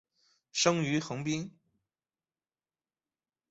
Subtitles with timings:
[0.51, 1.51] 生于横滨。